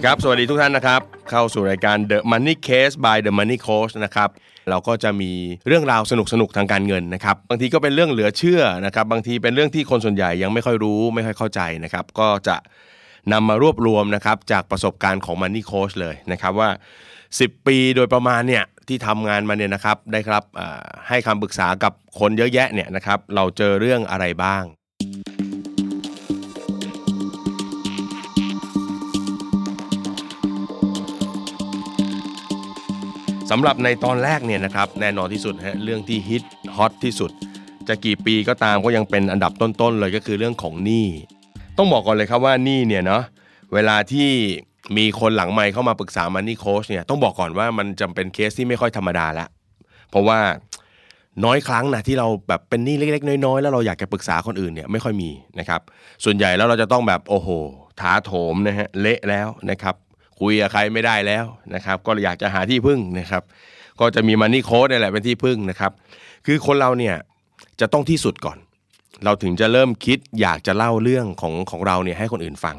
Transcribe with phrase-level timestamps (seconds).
[0.00, 4.30] โอเคครับ สวัสดีทุกท่านนะครับ เข้าสู่รายการ The Money Case by The Money Coach นะครับ
[4.70, 5.32] เราก็จะมี
[5.66, 12.56] เรื่องราวสนุกๆทางการเงินนะครับ บางทีก็เป็นเรื่องเหลือเชื่อนะครับ บางทีเป็นเรื่องที่คนส่วนใหญ่ยังไม่ค่อยรู้ไม่ค่อยเข้าใจนะครับ ก็จะ
[13.32, 16.70] นำมารวบรวมนะครับจากประสบการณ์ของ Money Coach เลยนะครับว่า
[17.18, 20.44] 10 ปีโดยประมาณเนี่ยที่ทำงานมาเนี่ยนะครับได้ครับ
[21.08, 24.64] ให้คำปรึกษากับคนเยอะแยะเนี่ยนะครับเราเจอเรื่องอะไรบ้าง
[33.50, 36.42] สำหรับในตอนแรกเนี่ยนะครับแน่นอนที่สุดฮะเรื่องที่ฮิต
[36.76, 37.30] ฮอตที่สุด
[37.88, 41.06] จะกี่ปีก็ตามก็ยังเป็นอันดับต้นๆเลยก็คือเรื่องของหนี้
[41.78, 43.22] ต้องบอกก่อนเลยครับว่าหนี้เนี่ยเนาะ
[43.74, 44.28] เวลาที่
[44.96, 49.46] มีคนหลังไมค์เข้ามาปรึกษามันนี่โค้ชเนี่ยต้องบอกก่อนว่ามันจำเป็นเคสที่ไม่ค่อยธรรมดาละ
[50.10, 50.38] เพราะว่า
[51.44, 55.80] น้อยครั้งนะที่เราแบบเป็นหนี้เล็ก ๆ น้อยๆแล้วเราอยากจะปรึกษาคนอื่นเนี่ยไม่ค่อยมีนะครับ
[56.24, 57.48] ส่วนใหญ่แล้วเราจะต้องแบบโอ้โห
[58.00, 59.94] ถาโถมนะฮะเละแล้วนะครับ
[60.40, 63.42] คุยกับใครไม่ได้แล้วนะครับ ก็อยากจะหาที่พึ่งนะครับ
[64.00, 65.92] ก็จะมีมันนี่โค้ดนี่แหละเป็นที่พึ่งนะครับ
[66.46, 67.16] คือคนเราเนี่ย
[67.80, 68.58] จะต้องที่สุดก่อน
[69.24, 72.76] เราถึงจะเริ่มคิดอยากจะเล่าเรื่องของของเราเนี่ยให้คนอื่นฟัง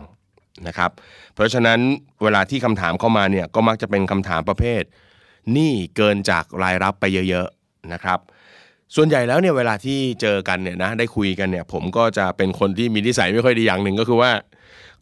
[0.67, 0.91] นะครับ
[1.35, 1.79] เพราะฉะนั้น
[2.23, 4.83] เวลาที่คำถามเข้ามาเนี่ยก็มักจะเป็นคำถามประเภท
[5.53, 8.19] หนี้เกินจากรายรับไปเยอะๆนะครับ
[8.95, 14.31] ส่วนใหญ่แล้วเนี่ยเวลาที่เจอกันเนี่ยนะได้คุยกันเนี่ย ผมก็จะเป็นคนที่มีนิสัยไม่ค่อยดีอย่างหนึ่งก็คือว่า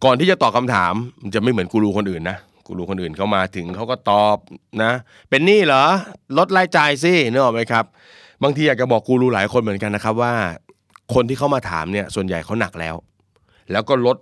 [0.05, 2.37] ก่อนที่จะตอบคำถามมันจะไม่เหมือนกูรูคนอื่นนะ
[2.69, 4.37] กูรูคนอื่นเขามาถึงเขาก็ตอบ
[4.83, 4.91] นะ
[5.29, 5.83] เป็นหนี้เหรอ
[6.37, 7.85] ลดรายจ่ายสินึกออกไหมครับ
[8.43, 10.33] บางทีอยากจะบอกกูรูหลายคนเหมือนกันนะครับว่า
[11.13, 12.95] คนที่เข้ามาถามเนี่ยส่วนใหญ่เขาหนักแล้ว
[13.71, 14.17] แล้วก็ลด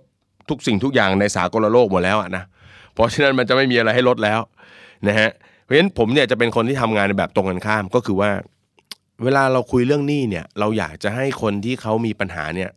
[0.48, 2.44] ทุกสิ่งทุกอย่างในสากลโลกหมดแล้วอะนะ
[2.94, 4.40] เพราะฉะนั้นมันจะไม่มีอะไรให้ลดแล้ว
[5.08, 5.30] นะฮะ
[5.62, 8.30] เพราะฉะนั้นผมเนี่ยจะเป็นคนที่ทำงานในแบบตรงกันข้ามก็คือว่า
[9.24, 12.70] เวลาเราคุยเรื่องหนี้เนี่ย เราอยากจะให้คนที่เขามีปัญหาเนี่ย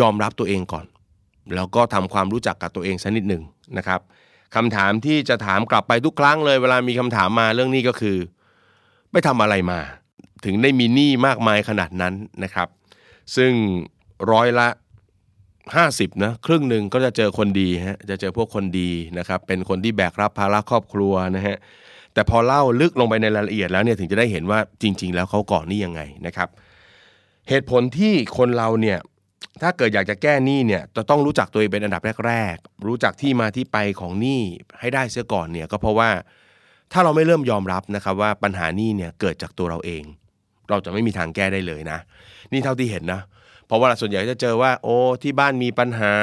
[0.00, 0.86] ยอมรับตัวเองก่อน
[1.54, 3.42] แล้วก็ทำความรู้จักกับตัวเองสักนิดหนึ่ง
[3.78, 4.00] นะครับ
[4.56, 8.18] คำถามที่จะถามกลับไปทุกครั้งเลย เวลามีคำถามมาเรื่องนี้ก็คือ
[9.12, 9.80] ไปทำอะไรมา
[10.44, 12.14] ถึงได้มีหนี้มากมายขนาดนั้น
[12.44, 12.68] นะครับ
[13.36, 13.52] ซึ่ง
[14.32, 14.68] ร้อยละ
[15.46, 21.56] 50นะครึ่งหนึ่งก็จะเจอคนดีฮะจะเจอพวกคนดีนะครับ เป็นคนที่แบกรับภาระครอบครัวนะฮะ
[22.14, 26.48] แต่พอเล่าลึกลงไปในรายละเอียดแล้วเนี่ยถึงจะได้เห็นว่าจริง ๆ แล้วเขาก่อหนี้ยังไงนะครับ
[27.48, 28.98] เหตุผลที่คนเราเนี่ย
[29.62, 34.40] ถ้าเกิดอยากจะแก้หนี้เนี่ยจะต้องรู้จักตัวเองเป็นอันดับแรก ๆ รู้จักที่มาที่ไปของหนี้
[34.80, 36.10] ให้ได้เสียก่อนเนี่ยก็เพราะว่า
[36.92, 40.02] ถ้าเราไม่เริ่มยอมรับนะครับว่าปัญหาหนี้เนี่ยเกิดจากตัวเราเอง
[40.70, 41.98] เราจะไม่มีทางแก้ได้เลยนะ
[42.52, 43.20] นี่เท่าที่เห็นนะ
[43.66, 46.14] เพราะว่าส่วนใหญ่จะเจอว่า โอ้ที่บ้านมีปัญหา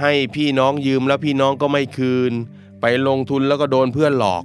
[0.00, 2.32] ให้พี่น้องยืมแล้วพี่น้องก็ไม่คืน
[2.80, 4.44] ไปลงทุนแล้วก็โดนเพื่อนหลอก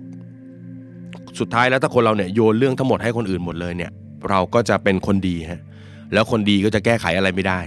[1.40, 3.92] สุดท้ายแล้วถ้าคนเราเนี่ยโยนเรื่องทั้งหมดให้คนอื่นหมดเลยเนี่ย
[4.30, 5.62] เราก็จะเป็นคนดีฮะ
[6.14, 7.60] แล้วคนดีก็จะแก้ไขอะไรไม่ได้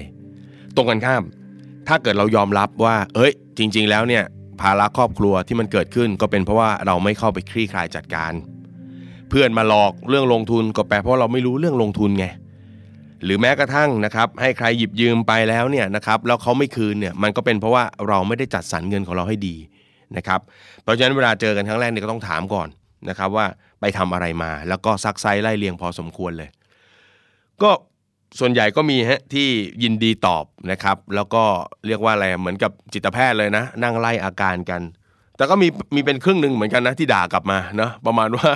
[0.77, 1.23] ตรงกันข้าม
[1.89, 4.25] ถ้าเกิดเรายอมรับว่า เอ้ย จริง ๆ แล้วเนี่ย
[4.61, 8.33] ภาระครอบครัวที่มันเกิดขึ้น ก็เป็นเพราะว่าเราไม่เข้าไปคลี่คลายจัดการ
[9.29, 12.27] เพื่อนมาหลอกเรื่องลงทุนก็แปลเพราะเราไม่รู้เรื่องลงทุนไง
[13.25, 19.57] หรือแม้กระทั่งนะครับให้ใครหยิบยืมไปแล้วเนี่ยนะครับแล้วเขาไม่คืนเนี่ยมันก็เป็นเพราะว่าเราไม่ได้จัดสรรเงินของเราให้ดี
[20.17, 20.41] นะครับ
[20.83, 22.69] เพราะฉะนั้นเวลาเจอกันครั้งแรกเนี่ยก็ต้องถามก่อน
[23.09, 23.47] นะครับว่า
[23.81, 26.51] ไปทำอะไรมา แล้วก็ซักไซไล่เรียงพอสมควรเลย
[27.63, 27.71] ก็
[28.39, 29.49] ส่วนใหญ่ก็มีฮะที่
[29.83, 31.43] ยินดีตอบนะครับ แล้วก็
[31.87, 34.83] เรียกว่าอะไรเหมือนกับจิตแพทย์เลยนะ นั่งไล่อาการกัน
[35.37, 38.51] แต่ก็มีมีเป็นครึ่งหนึ่งเหมือนกันนะที่ด่ากลับมาเนาะประมาณว่า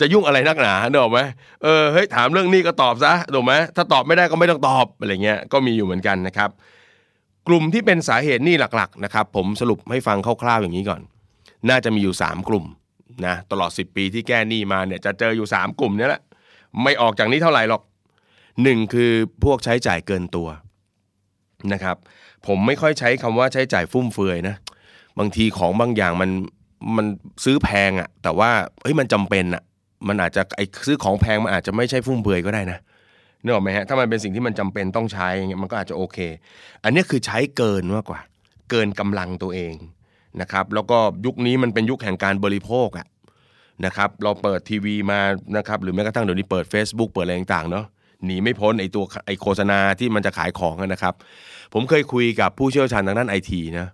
[0.00, 1.20] จะยุ่งอะไรนักหนาเนกอะไหม
[1.62, 6.50] เออเฮ้ยถามเรื่องนี้ก็ตอบซะถูกไหมถ้าตอบไม่ได้ก็ไม่ต้องตอบอะไรเงี้ยก็มีอยู่เหมือนกันนะครับ
[7.48, 11.00] กลุ่มที่เป็นสาเหตุนี้หลักๆนะครับผมสรุปให้ฟังคร่าวๆอย่างนี้ก่อน
[11.68, 12.64] น่าจะมีอยู่ 3 กลุ่ม
[13.26, 16.22] นะตลอด 10 ปีที่แก้หนี้มาเนี่ยจะเจออยู่ 3 กลุ่มเนี้แหละ
[16.82, 17.82] ไม่ออกจากนี้เท่าไหร่หรอก
[18.62, 19.12] หนึ่งคือ
[19.44, 20.48] พวกใช้จ่ายเกินตัว
[21.72, 21.96] นะครับ
[22.46, 24.56] ผมไม่ค่อยใช้คำว่าใช้จ่ายฟุ่มเฟือยนะ
[25.18, 26.30] บางทีของบางอย่างมัน
[26.96, 27.06] มัน
[27.44, 28.50] ซื้อแพงอะแต่ว่า
[28.82, 29.62] เฮ้ยมันจำเป็นอะ
[30.08, 32.78] มันอาจจะไอซื้อของแพงมันอาจจะไม่ใช่ฟุ่มเฟือยก็ได้นะ
[33.42, 36.18] นึกออกไหมฮะถ้ามันเป็นสิ่งที่มันจำเป็นต้องใช้เงี้ยมันก็อาจจะโอเค
[36.84, 38.20] อันนี้คือใช้เกินมากกว่า
[38.70, 39.74] เกินกำลังตัวเอง
[40.40, 43.06] นะครับ แล้วก็ยุคนี้มันเป็นยุคแห่งการบริโภคอะ
[43.84, 45.20] นะครับ เราเปิดทีวีมา
[45.56, 47.84] นะครับ หรือแม้กระทั่งเดี๋ยวนี้เปิด Facebook เปิดอะไรต่างๆเนาะ
[48.24, 51.14] หนีไม่พ้นไอตัวไอโฆษณาที่มันจะขายของนะครับ
[51.72, 53.88] ผมเคยคุยกับผู้เชี่ยวชาญทางด้านไอทีนะ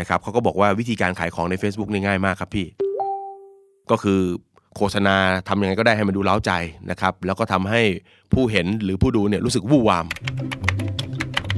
[0.00, 2.66] นะครับเขาก็บอกว่าวิธีการขายของใน Facebook นี่ง่ายมากครับพี่
[3.90, 4.20] ก็คือ
[4.76, 5.16] โฆษณา
[5.48, 6.52] ทำยังไงก็ได้ให้มันดูเล้าใจ
[6.90, 7.82] นะครับ แล้วก็ทำให้
[8.32, 10.06] ผู้เห็นหรือผู้ดูเนี่ยรู้สึกวู่วาม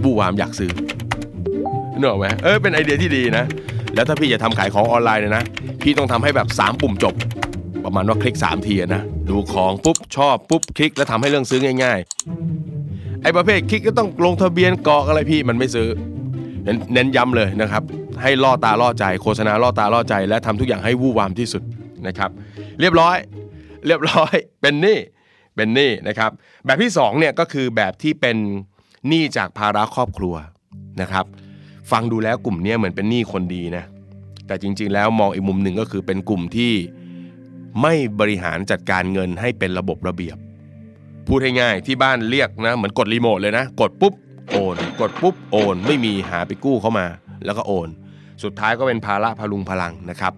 [0.05, 0.71] วู่วามอยากซื้อ
[1.99, 3.45] เนกอะไหมเออเป็นไอเดียที่ดีนะ
[3.95, 5.45] แล้วถ้าพี่จะทำขายของออนไลน์เนี่ยนะ
[5.83, 7.15] พี่ต้องทำให้แบบ 3 ปุ่มจบ
[7.85, 15.89] ประมาณว่าคลิก 3 ทีนะ ดูของปุ๊บชอบปุ๊บคลิกแล้วทำให้เรื่องซื้อง่าย ๆ ไอ้ประเภทคลิกก็ต้องลงทะเบียนกรอกอะไรพี่มันไม่ซื้อ
[16.65, 17.83] เน้นเน้นย้ำเลยนะครับ
[18.23, 21.63] ให้ล่อตาล่อใจ โฆษณาล่อตาล่อใจ และทำทุกอย่างให้วู่วามที่สุด
[22.07, 22.31] นะครับ
[22.81, 23.17] เรียบร้อย
[23.87, 24.99] เรียบร้อยเป็นหนี้
[25.57, 26.31] เป็นหนี้นะครับ
[26.65, 28.37] แบบที่2เนี่ยก็คือแบบที่เป็น
[29.09, 30.35] หนี้จากภาระครอบครัว
[31.01, 31.25] นะครับ
[31.91, 33.85] ฟังดูแล้วกลุ่มนี้เหมือนเป็นหนี้คนดีนะ
[34.47, 36.73] แต่จริง ๆ แล้วมองอีกมุมหนึ่งก็คือเป็นกลุ่มที่
[37.83, 40.37] ไม่บริหารจัดการเงินให้เป็นระบบระเบียบ
[41.27, 44.15] พูดให้ง่ายที่บ้านเรียกนะเหมือนกดรีโมทเลยนะ กดปุ๊บ
[44.51, 47.07] โอน กดปุ๊บโอน ไม่มีหาไปกู้เข้ามา
[47.45, 47.89] แล้วก็โอน
[48.43, 50.33] สุดท้ายก็เป็นภาระพลุงพลังนะครับ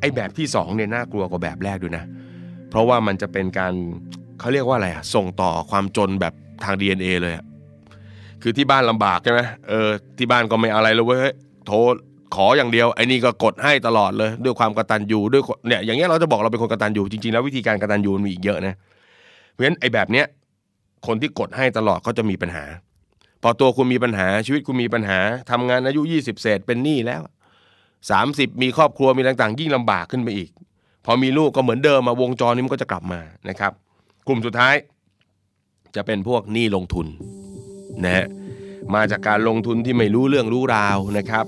[0.00, 2.04] ไอ้แบบที่2เนี่ยน่ากลัวกว่าแบบแรกด้วยนะ
[2.70, 3.72] เพราะว่ามันจะเป็นการ
[4.40, 7.44] เขาเรียกว่าอะไรอะส่งต่อความจนแบบทาง DNA เลยอะ
[8.42, 9.88] คือที่บ้านลำบากใช่ไหมเออ
[10.18, 11.32] ที่บ้านก็ไม่อะไรเลยเว้ย
[11.66, 11.76] โทร
[12.34, 18.74] ขออย่างเดียวไอ้นี่ก็กดให้ตลอดเลย ด้วยความกตัญญูด้วยเนี่ยอย่างเงี้ยเราจะบอกเราเป็นคนกตัญญูจริงๆแล้ววิธีการกตัญญูมีอีกเยอะนะ
[19.52, 20.26] เพราะฉะนั้นไอ้แบบเนี้ย
[21.06, 22.64] คนที่กดให้ตลอดก็จะมีปัญหา
[23.42, 25.18] พอตัวคุณมีปัญหาชีวิตคุณมีปัญหา
[25.50, 27.20] ทำงานอายุ 20 เศษเป็นหนี้แล้ว
[27.92, 30.50] 30 มีครอบครัวมีต่างๆ ยิ่งลำบากขึ้นไปอีก
[31.04, 33.72] พอมีลูกก็เหมือนเดิมมาวงจรนี้มันก็จะกลับมานะครับ
[34.28, 34.74] กลุ่มสุดท้าย
[35.96, 37.06] จะเป็นพวกหนี้ลงทุน
[38.04, 38.26] นะฮะ
[38.94, 41.44] มาจากการลงทุนที่ไม่รู้เรื่องรู้ราวนะครับ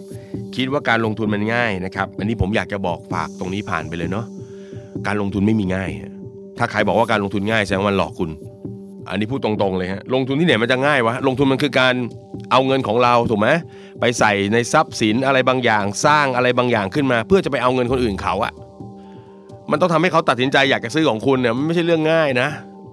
[0.57, 4.27] คิดว่าการลงทุนมันง่ายนะครับ อันนี้ผมอยากจะบอกฝากตรงนี้ผ่านไปเลยเนาะ
[5.07, 5.91] การลงทุนไม่มีง่าย
[6.59, 8.31] ถ้าใครบอกว่าการลงทุนง่ายแสดงว่ามันหลอกคุณ
[9.09, 11.95] อันนี้พูดตรงๆเลยฮะลงทุนที่ไหนมันจะง่ายวะลงทุนมันคือการ
[12.51, 13.49] เอาเงินของเราถูกไหม
[14.01, 18.53] ไปใส่ในทรัพย์สินอะไรบางอย่าง สร้างอะไรบางอย่างขึ้นมา เพื่อจะไปเอาเงินคนอื่นเขาอะ
[19.71, 22.49] มันต้องทำให้เขาตัดสินใจอยากจะซื้อของคุณเนี่ยมันไม่ใช่เรื่องง่ายนะ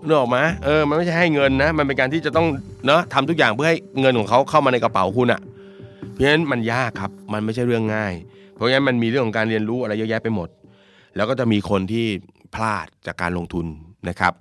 [0.06, 2.48] นึกออกไหมเออมันไม่ใช่ให้เงินนะ มันเป็นการที่จะต้อง
[2.88, 5.42] เนาะทำทุกอย่างเพื่อให้เงินของเขาเข้ามาในกระเป๋าคุณอะ
[6.12, 8.14] เพราะฉะนั้นมันยากครับ มันไม่ใช่เรื่องง่าย
[8.54, 10.50] เพราะฉะนั้นมันมีเรื่องของการเรียนรู้อะไรเยอะแยะไปหมด
[11.16, 12.06] แล้วก็จะมีคนที่
[12.56, 13.66] พลาดจากการลงทุน
[14.10, 14.34] นะครับ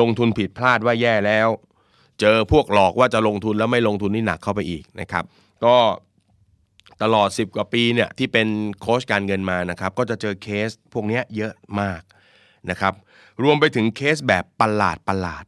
[0.00, 1.48] ลงทุนผิดพลาดว่าแย่แล้ว
[2.20, 5.24] เจอพวกหลอกว่าจะลงทุนแล้วไม่ลงทุนนี่หนักเข้าไปอีกนะครับ
[5.64, 5.76] ก็
[7.02, 8.48] ตลอด 10 กว่าปีเนี่ยที่เป็น
[8.80, 12.00] โค้ชการเงินมานะครับ ก็จะเจอเคสพวกนี้เยอะมาก
[12.70, 12.94] นะครับ
[13.42, 15.44] รวมไปถึงเคสแบบประหลาดประหลาด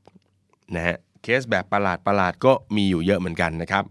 [0.77, 3.85] นะฮะ เคสแบบประหลาดประหลาดก็มีอยู่เยอะเหมือนกันนะครับ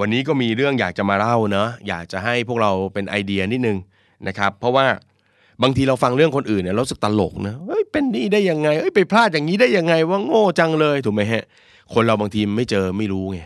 [0.00, 3.78] วันนี้ก็มีเรื่องอยากจะมาเล่าเนาะอยากจะให้พวกเราเป็นไอเดียนิดนึง
[4.28, 4.86] นะครับเพราะว่า
[5.62, 11.44] บางทีเราฟังเรื่องคนอื่นเนี่ยเราสึกตลกนะเฮ้ยเป็นนี่ได้ยังไงเอ้ยไปพลาดอย่างนี้ได้ยังไงว่าโง่จังเลยถูกไหมฮะ
[11.94, 13.38] คนเราบางทีไม่เจอไม่รู้ไง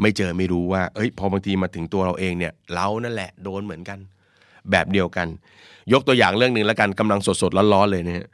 [0.00, 3.98] ไม่เจอไม่รู้ว่า เอ้ย พอบางทีมาถึงตัวเราเองเนี่ย เรานั่นแหละโดนเหมือนกัน
[4.70, 5.28] แบบเดียวกัน
[5.92, 8.26] ยกตัวอย่างเรื่องหนึ่งแล้วกันกำลังสดๆร้อนๆเลยเนะฮะ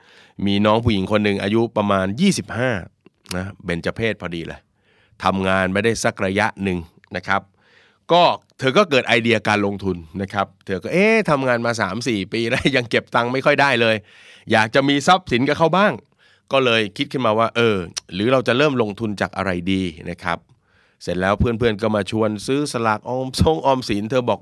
[0.46, 2.06] มีน้องผู้หญิงคนหนึ่งอายุประมาณ
[2.52, 2.95] 25
[3.36, 4.60] นะเบญจเพศพอดีเลย
[5.24, 6.78] ทำงานไม่ได้สักระยะหนึ่ง
[7.16, 7.42] นะครับ
[8.12, 8.22] ก็
[8.58, 13.96] เธอก็เกิดไอเดียการลงทุนนะครับ เธอก็เอ๊ะทำงานมา 3-4 ปีแล้วยังเก็บตังค์ไม่ค่อยได้เลย
[14.52, 15.92] อยากจะมีทรัพย์สินกับเขาบ้าง
[16.52, 17.76] ก็เลยคิดขึ้นมาว่าเออ
[18.14, 20.38] หรือเราจะเริ่มลงทุนจากอะไรดีนะครับ
[21.02, 24.40] เสร็จแล้วเพื่อนๆก็มาชวนซื้อสลากออมทรงออมสิน เธอบอก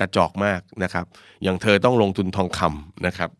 [0.00, 1.04] กระจอกมากนะครับ
[1.42, 3.30] อย่างเธอต้องลงทุนทองคำนะครับ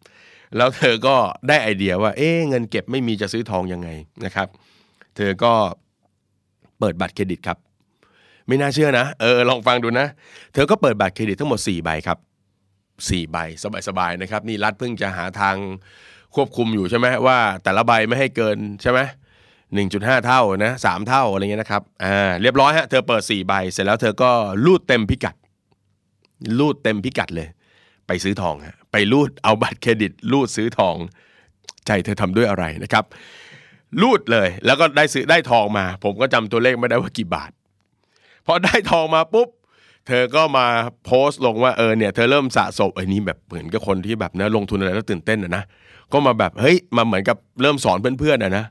[0.57, 1.17] แล้วเธอก็
[1.49, 3.89] ได้ไอเดียว่า เอ๊ะเงินเก็บไม่มีจะซื้อทองยังไง
[4.25, 4.49] นะครับ
[5.17, 5.53] เธอก็
[6.79, 7.59] เปิดบัตรเครดิตครับ
[8.47, 10.07] ไม่น่าเชื่อนะ เออลองฟังดูนะ
[10.55, 12.19] เธอก็เปิดบัตรเครดิตทั้งหมด 4 ใบครับ
[12.75, 13.37] 4ใบ
[13.89, 15.57] สบายๆนะครับ นี่รัฐเพิ่งจะหาทาง
[16.35, 19.01] ควบคุมอยู่ใช่ไหมว่าแต่ละใบไม่ให้เกินใช่ไหม
[19.65, 24.31] 1.5เท่านะสามเท่าอะไรเงี้ยนะครับอ่าเรียบร้อยฮะเธอเปิด4ใบเสร็จแล้วเธอก็
[24.65, 25.35] รูดเต็มพิกัด
[26.59, 27.49] รูดเต็มพิกัดเลย
[28.07, 30.97] ไปซื้อทองฮะ ไปรูดเอาบัตรเครดิต รูดซื้อทอง
[31.87, 33.05] ใจเธอทำด้วยอะไรนะครับ
[34.03, 37.51] รูดเลยแล้วก็ได้ซื้อได้ทองมา ผมก็จำตัวเลขไม่ได้ว่ากี่บาท
[38.47, 39.49] พอได้ทองมาปุ๊บ
[40.07, 40.67] เธอก็มา
[41.05, 45.63] โพสต์ลงว่าเออเนี่ยเธอเริ่มสะสมไอ้นี่แบบเหมือนกับคนที่แบบนะลงทุนอะไรแล้วตื่นเต้นอะนะ
[46.13, 48.65] ก็มาแบบเฮ้ยมาเหมือนกับเริ่มสอนเพื่อนๆอะนะ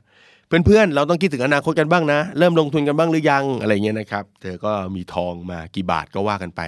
[0.48, 6.60] เพื่อนๆเราต้องคิดถึงอนาคตกันบ้างนะ เริ่มลงทุนกันบ้างหรือยังอะไรเงี้ยนะครับ เธอก็มีทองมากี่บาทก็ว่ากันไป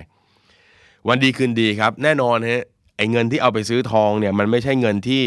[1.09, 2.64] วันดีคืนดีครับ แน่นอนฮะ
[3.00, 5.25] อ้เงินที่เอาไปซื้อทองเนี่ยมันไม่ใช่เงินที่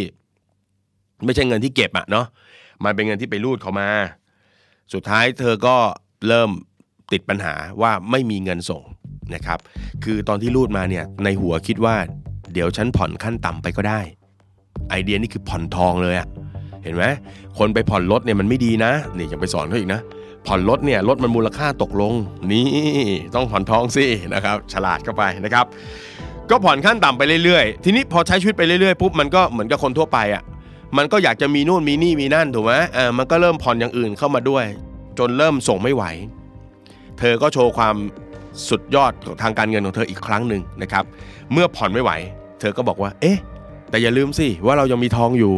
[1.25, 2.25] ไม่ใช่เงินที่เก็บอะเนาะ
[2.84, 3.89] มันเป็นเงินที่ไปรูดเขามา
[4.94, 5.75] สุดท้ายเธอก็
[6.27, 6.50] เริ่ม
[7.12, 8.84] ติดปัญหาว่าไม่มีเงินส่ง
[9.36, 9.60] นะครับ
[10.03, 11.96] คือตอนที่รูดมาเนี่ยในหัวคิดว่า
[12.53, 14.01] เดี๋ยวฉันผ่อนขั้นต่ำไปก็ได้
[14.89, 16.27] ไอเดียนี่คือผ่อนทองเลยอะ
[16.84, 17.03] เห็นไหม
[17.58, 20.01] คนไปผ่อนรถเนี่ยมันไม่ดีนะนี่ยังไปสอนเขาอีกนะ
[20.48, 22.13] ผ่อนรถเนี่ยรถมันมูลค่าตกลง
[22.51, 22.68] นี่
[23.36, 25.65] ต้องผ่อนทองสินะครับ ฉลาดเข้าไปนะครับ
[26.50, 30.44] ก็ผ่อนขั้นต่ำไปเรื่อยๆ ทีนี้พอใช้ชีวิตไปเรื่อยๆปุ๊บมันก็เหมือนกับคนทั่วไปอะ
[30.98, 34.66] มันก็อยากจะมีนู่นมีนี่มีนั่นถูกไหมเออมันก็เริ่มผ่อนอย่างอื่นเข้ามาด้วย
[35.20, 36.04] จนเริ่มส่งไม่ไหว
[37.20, 37.96] เธอก็โชว์ความ
[38.70, 41.04] สุดยอดทางการเงินของเธออีกครั้งหนึ่งนะครับ
[41.52, 42.12] เมื่อผ่อนไม่ไหว
[42.60, 43.38] เธอก็บอกว่า เอ๊ะ
[43.90, 45.54] แต่อย่าลืมสิว่าเรายังมีทองอยู่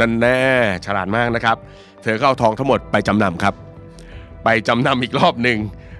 [0.00, 0.40] นั่นแน่
[0.86, 1.56] ฉลาดมากนะครับ
[2.02, 3.54] เธอก็เอาทองทั้งหมดไปจำนำครับ
[4.44, 5.58] ไปจำนำอีกรอบหนึ่ง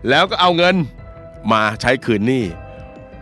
[0.09, 0.75] แล้วก็เอาเงิน
[1.53, 2.45] มาใช้คืนหนี้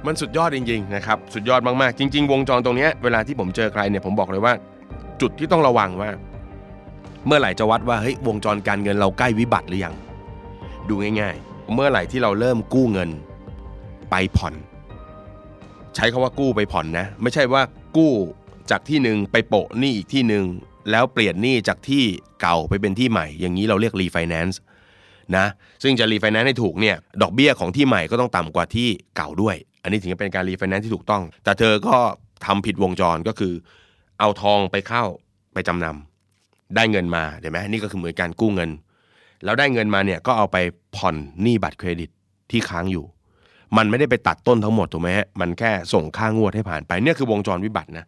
[0.06, 4.52] มันสุดยอดจริงๆนะครับสุดยอดมากๆ จริง ๆ วงจรตรงนี้เวลาที่ผมเจอใครเนี่ยผมบอกเลยว่า
[5.20, 6.10] จุดที่ต้องระวังว่า
[7.26, 9.94] เมื่อไหร่จะวัดว่าเฮ้ยวงจรการเงินเราใกล้วิบัติหรือยัง
[10.88, 13.10] ดูง่าย ๆ เมื่อไหร่ที่เราเริ่มกู้เงิน
[14.10, 14.54] ไปผ่อน
[15.94, 17.62] ใช้คาว่ากู้ไปผ่อนนะ ไม่ใช่ว่า
[17.96, 18.12] กู้
[18.70, 20.44] จากที่หนึ่งไปโปะหนี้อีกที่หนึ่ง
[20.90, 22.04] แล้วเปลี่ยนหนี้จากที่
[22.42, 24.60] เก่าไปเป็นที่ใหม่ อย่างนี้เราเรียกรีไฟแนนซ์
[25.36, 25.46] นะ
[25.82, 29.56] ซึ่งจะรีไฟแนนซ์ให้ถูกเนี่ยดอกเบี้ยของที่ใหม่ก็ต้องต่ำกว่าที่เก่าด้วย
[29.86, 31.96] อันนี้ถึงจะเป็นการรีไฟแนนซ์ที่ถูกต้อง แต่เธอก็
[32.46, 33.52] ทำผิดวงจรก็คือ
[34.20, 35.04] เอาทองไปเข้า
[35.54, 38.70] ไปจำนำได้เงินมาเห็นไหมนี่ก็คือเหมือนการกู้เงิน
[39.44, 40.56] แล้วได้เงินมาเนี่ยก็เอาไป
[40.96, 42.10] ผ่อนหนี้บัตรเครดิต
[42.50, 43.04] ที่ค้างอยู่
[43.76, 48.04] มันไม่ได้ไปตัดต้นทั้งหมดถูกไหมฮะมันแค่ส่งค่างวดให้ผ่านไปเนี่ยคือวงจรวิบัตินะ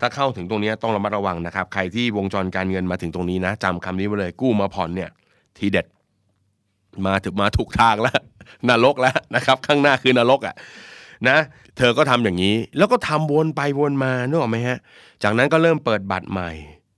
[0.00, 5.10] ถ้าเข้าถึงตรงนี้ต้องระมัดระวังนะครับ ใครที่วงจรการเงินมาถึงตรงนี้นะจำคำนี้ไว้เลยกู้มาผ่อนเนี่ย
[5.58, 5.86] ทีเด็ด
[7.06, 8.18] มาถึงมาถูกทางแล้ว
[8.68, 10.54] นรกแล้วนะครับ ข้างหน้าคือนรกอะ
[11.28, 11.38] นะ
[11.76, 14.78] เธอก็ทำอย่างนี้ แล้วก็ทำวนไปวนมานึกออกไหมฮะ
[15.22, 16.50] จากนั้นก็เริ่มเปิดบัตรใหม่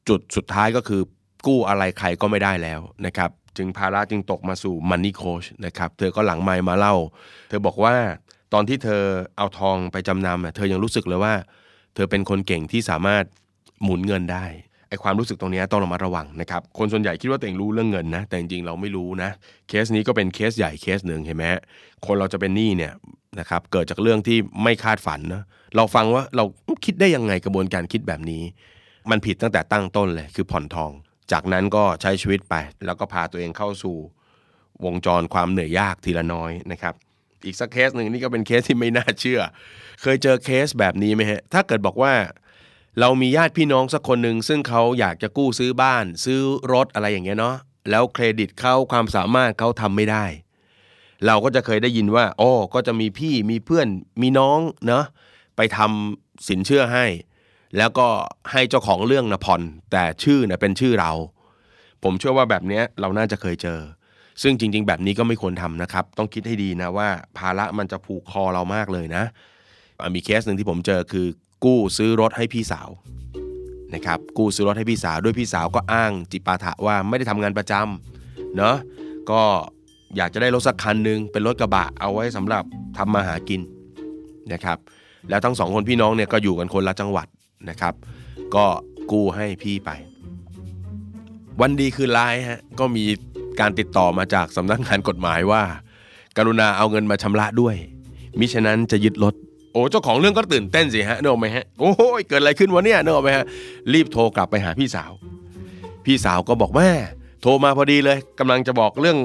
[0.09, 1.03] จุดสุดท้ายก็คือ
[1.47, 6.95] กู้อะไรใครก็ไม่ได้แล้วนะครับจึงภาระจึงตกมาสู่มันนี่โคชนะครับเธอก็หลังไมค์มาเล่า
[7.49, 7.95] เธอบอกว่า
[8.53, 9.03] ตอนที่เธอ
[9.37, 11.35] เอาทองไปจำนำเธอยังรู้สึกเลยว่า
[11.95, 13.25] เธอเป็นคนเก่งที่สามารถ
[13.83, 14.45] หมุนเงินได้
[14.93, 19.31] ไอความรู้สึกตรงนี้ต้องระมัดระวังนะครับคนส่วนใหญ่คิดว่าตัวเองรู้เรื่องเงินนะ แต่จริงๆเราไม่รู้นะ
[19.69, 21.45] เคสนี้ก็เป็นเคสใหญ่เคสหนึ่งเห็นไหม
[22.07, 22.93] คนเราจะเป็นหนี้เนี่ย
[23.41, 25.43] นะครับเกิดจากเรื่องที่ไม่คาดฝันนะ
[25.77, 26.45] เราฟังว่าเรา
[26.85, 28.43] คิดได้ยังไงกระบวนการคิดแบบนี้
[29.11, 30.91] มันผิดตั้งแต่ตั้งต้นเลยคือผ่อนทอง
[31.33, 32.55] จากนั้นก็ใช้ชีวิตไป
[32.87, 33.97] แล้วก็พาตัวเองเข้าสู่
[34.85, 36.95] วงจรความเหนื่อยยากทีละน้อยนะครับ
[37.45, 39.41] อีกสักเคสหนึ่งนี่ก็เป็นเคสที่ไม่น่าเชื่อ
[40.03, 42.13] เคยเจอเคสแบบนี้ไหมฮะถ้าเกิดบอกว่า
[43.01, 46.41] เรามีญาติพี่น้องสักคนหนึ่งซึ่งเขาอยากจะกู้ซื้อบ้าน ซื้อ
[46.73, 47.57] รถอะไรอย่างเงี้ยเนาะ
[47.91, 50.25] แล้วเครดิตเขาความสามารถเขาทำไม่ได้
[51.27, 53.89] เราก็จะเคยได้ยินว่าโอ้ก็จะมีพี่มีเพื่อน
[54.23, 55.05] มีน้องเนาะ
[55.57, 57.07] ไปทำสินเชื่อให้
[57.77, 58.07] แล้วก็
[58.53, 61.13] ให้เจ้าของเรื่องนะผ่อนแต่ชื่อนะเป็นชื่อเรา
[62.03, 63.81] ผมเชื่อว่าแบบเนี้ยเราน่าจะเคยเจอ
[64.43, 67.09] ซึ่งจริง ๆ แบบนี้ก็ไม่ควรทำนะครับ ต้องคิดให้ดีนะว่า
[67.39, 69.25] ภาระมันจะผูกคอเรามากเลยนะ
[70.01, 71.27] อะมีเคสหนึ่งที่ผมเจอคือ
[71.65, 72.89] กู้ซื้อรถให้พี่สาว
[73.95, 78.77] นะครับกู้ซื้อรถให้พี่สาวด้วยพี่สาวก็อ้างจิปาถะว่าไม่ได้ทำงานประจำเนาะ
[79.31, 79.43] ก็
[80.17, 82.65] อยากจะได้รถสักคันหนึ่งเป็นรถกระบะเอาไว้สำหรับ
[82.97, 83.61] ทำมาหากิน
[84.53, 84.79] นะครับ
[85.29, 87.27] แล้วทั้งสองคนพี่น้องเนี่ยก็อยู่กันคนละจังหวัด
[87.71, 87.95] นะครับ
[88.55, 88.65] ก็
[89.13, 89.91] กู้ให้พี่ไป
[91.61, 93.05] วันดีคือร้ายฮะก็มี
[93.61, 95.63] การติดต่อมาจากสำนักงานกฎหมายว่า
[96.37, 97.77] กรุณาเอาเงินมาชำระด้วย
[98.39, 99.35] มิฉะนั้นจะยึดรถ
[99.73, 103.45] โอ้เจ้าของเรื่องก็ตื่นเต้นสิฮะนึกออกไหมฮะโอ้ยเกิดอะไรขึ้นวะเนี่ยนึกออกไหมฮะ
[103.93, 105.13] รีบโทรกลับไปหาพี่สาว
[106.05, 106.89] พี่สาวก็บอกแม่
[107.43, 109.19] โทรมาพอดีเลยกำลังจะบอกเรื่อง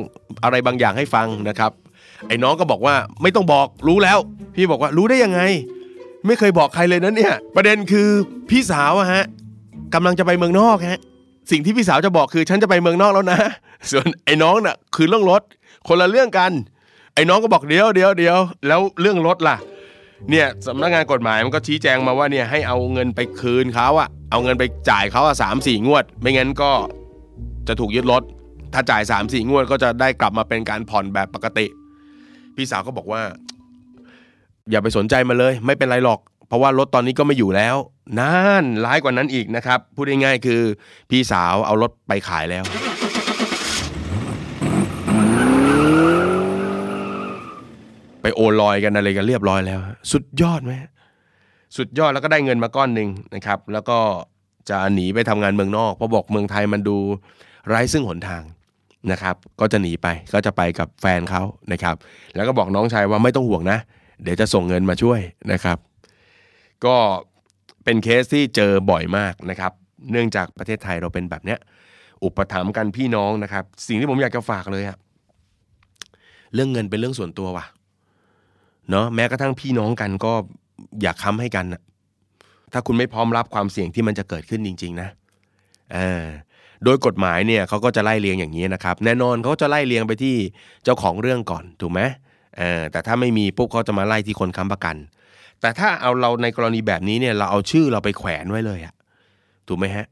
[0.44, 1.72] อะไรบางอย่างให้ฟังนะครับ
[2.27, 4.18] ไอ้น้องก็บอกว่าไม่ต้องบอกรู้แล้ว
[4.56, 5.42] พี่บอกว่ารู้ได้ยังไง
[6.25, 8.08] ไม่เคยบอกใครเลยนะเนี่ย ประเด็นคือ
[8.50, 9.24] พี่สาวอะฮะ
[9.94, 11.00] กำลังจะไปเมืองนอกฮะ
[11.51, 13.39] สิ่งที่พี่สาวจะบอกคือฉันจะไปเมืองนอกแล้วนะ
[13.92, 15.42] ส่วนไอ้น้องน่ะคือเรื่องรถ
[15.88, 16.51] คนละเรื่องกัน
[17.16, 18.38] ไอ้น้องก็บอกเดี๋ยวเดี๋ยวเดี๋ยว
[18.68, 19.56] แล้วเรื่องรถล่ะ
[20.29, 26.71] เนี่ยสำนักงานกฎหมายมันก็ชี้แจงมาว่าเนี่ยให้เอาเงินไปคืนเขาอะเอาเงินไปจ่ายเขาอะสามสี่งวด ไม่งั้นก็
[27.67, 28.24] จะถูกยึดรถ
[28.74, 31.65] ถ้าจ่ายสามสี่งวดก็จะได้กลับมาเป็นการผ่อนแบบปกติ
[32.55, 33.21] พี่สาวก็บอกว่า
[34.69, 37.75] อย่าไปสนใจมาเลย ไม่เป็นไรหรอก เพราะว่ารถตอนนี้ก็ไม่อยู่แล้ว
[38.19, 40.62] นั่นร้ายกว่านั้นอีกนะครับ พูดง่ายๆคือ
[41.09, 42.63] พี่สาวเอารถไปขายแล้ว
[48.27, 49.79] ไปโอนลอยกันอะไรกันเรียบร้อยแล้ว
[50.12, 50.74] สุดยอดไหม
[51.77, 53.98] สุดยอดแล้วก็ได้เงินมาก้อนหนึ่งนะครับ แล้วก็
[54.69, 56.98] จะหนีไปทำงานเมืองนอกเพราะบอกเมืองไทยมันดู
[57.67, 58.43] ไร้ซึ่งหนทาง
[59.12, 61.41] นะครับ ก็จะหนีไปก็จะไปกับแฟนเขา
[61.72, 61.96] นะครับ
[62.36, 63.79] แล้วก็บอกน้องชายว่าไม่ต้องห่วงนะ
[64.24, 65.19] เดี๋ยวจะส่งเงินมาช่วย
[65.51, 65.77] นะครับ
[66.86, 66.96] ก็
[67.84, 69.72] เป็นเคสที่เจอบ่อยมากนะครับ
[70.12, 71.60] เนื่องจากประเทศไทยเราเป็นแบบเนี้ย
[72.24, 74.98] อุปถัมภ์กันพี่น้องนะครับ สิ่งที่ผมอยากจะฝากเลยอะ
[76.53, 77.65] เรื่องเงินเป็นเรื่องส่วนตัวว่ะ
[78.91, 80.34] เนาะแม้กระทั่งพี่น้องกันก็
[81.01, 81.82] อยากค้ำให้กันนะ
[82.74, 85.10] ถ้าคุณไม่พร้อมรับความเสี่ยงที่มันจะเกิดขึ้นจริง ๆ นะ
[85.94, 86.25] เออ
[86.84, 90.36] โดยกฎหมายเนี่ยเขาก็จะไล่เรียงอย่างนี้นะครับ แน่นอนเขาจะไล่เรียงไปที่
[90.84, 92.01] เจ้าของเรื่องก่อนถูกไหม
[92.58, 94.96] เออแต่ถ้าไม่มีปุ๊บเขาจะมาไล่ที่คนค้ำประกัน
[95.62, 98.94] แต่ถ้าเอาเราในกรณีแบบนี้เนี่ยเราเอาชื่อเราไปแขวนไว้เลยอะ
[99.67, 100.06] ถูกไหมฮะ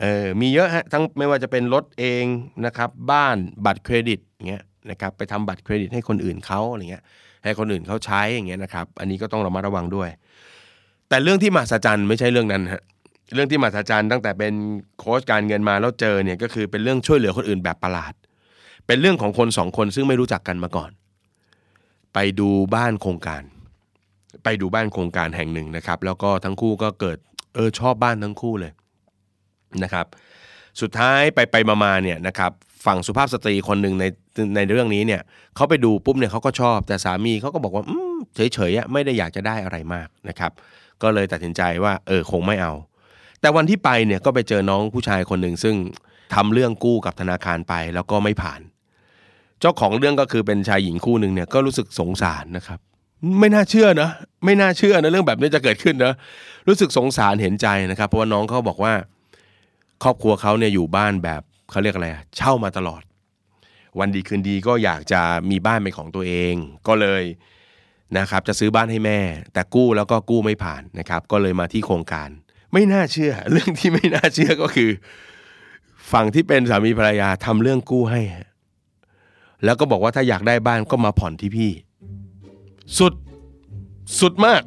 [0.00, 2.24] เออมีเยอะฮะทั้งไม่ว่าจะเป็นรถเอง
[2.66, 3.36] นะครับ บ้าน
[3.66, 7.04] บัตรเครดิตเงี้ย นะครับไปทำบัตรเครดิตให้คนอื่นเขาอะไรเงี้ย
[7.44, 10.08] ให้คนอื่นเขาใช้อย่างเงี้ยนะครับ อันนี้ก็ต้องระมัดระวังด้วย
[11.08, 12.82] แต่เรื่องที่มหัศจรรย์ไม่ใช่เรื่องนั้นฮะ
[13.34, 14.52] เรื่องที่มหัศจรรย์ตั้งแต่เป็น
[14.98, 18.12] โค้ชการเงินมาแล้วเจอเนี่ยก็คือเป็นเรื่องช่วยเหลือคนอื่นแบบประหลาด
[18.86, 20.90] เป็นเรื่องของคนสองคนซึ่งไม่รู้จักกันมาก่อน
[22.14, 23.42] ไปดูบ้านโครงการ
[24.44, 27.18] ไปดูบ้านโครงการแห่งหนึ่งนะครับ แล้วก็ทั้งคู่ก็เกิด
[27.54, 28.72] เออชอบบ้านทั้งคู่เลย
[29.82, 30.06] นะครับ
[30.80, 32.52] สุดท้ายไปไปมามาเนี่ยนะครับ
[32.86, 34.04] ฝั่งสุภาพสตรีคนหนึ่งใน
[34.56, 35.20] ในเรื่องนี้เนี่ย
[35.56, 37.84] เขาไปดูปุ๊บเนี่ยเขาก็ชอบ แต่สามีเขาก็บอกว่า
[38.34, 40.52] เฉยๆไม่ได้อยากจะได้อะไรมากนะครับ
[41.02, 42.72] ก็เลยตัดสินใจว่าเออคงไม่เอา
[43.40, 45.74] แต่วันที่ไปเนี่ยก็ไปเจอน้องผู้ชายคนหนึ่งซึ่ง
[46.34, 48.60] ทำเรื่องกู้กับธนาคารไปแล้วก็ไม่ผ่าน
[49.60, 52.78] เจ้าของเรื่องก็คือเป็นชายหญิงคู่หนึ่งเนี่ยก็รู้สึกสงสารนะครับ
[53.38, 54.10] ไม่น่าเชื่อนะ
[54.44, 56.12] ไม่น่าเชื่อนะเรื่องแบบนี้จะเกิดขึ้นนะ
[56.68, 58.92] รู้สึกสงสารเห็นใจนะครับ เพราะว่าน้องเขาบอกว่า
[60.02, 63.02] ครอบครัวเขาเนี่ยอยู่บ้านแบบ เขาเรียกอะไรเช่ามาตลอด
[63.98, 66.54] วันดีคืนดีก็อยากจะมีบ้านเป็นของตัวเอง
[66.88, 67.22] ก็เลย
[68.18, 69.20] นะครับจะซื้อบ้านให้แม่
[69.52, 72.28] แต่กู้แล้วก็กู้ไม่ผ่านนะครับ ก็เลยมาที่โครงการ
[72.72, 74.90] ไม่น่าเชื่อ เรื่องที่ไม่น่าเชื่อก็คือ
[76.12, 78.20] ฝั่งที่เป็นสามีภรรยาทำเรื่องกู้ให้
[79.64, 81.70] แล้วก็บอกว่าถ้าอยากได้บ้านก็มาผ่อนที่พี่
[82.98, 83.14] สุด
[84.20, 84.62] สุดมาก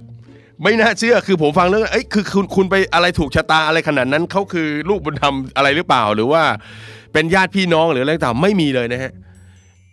[0.64, 6.44] ไม่น่าเชื่อคือผมฟังเรื่องเอ้ยคือคุณคุณไปอะไรถูกชะตาอะไรขนาดนั้นเขาคือลูกบุญธรรมอะไรหรือเปล่าหรือว่า
[7.14, 9.12] เป็นญาติพี่น้องหรืออะไรต่างไม่มีเลยนะฮะ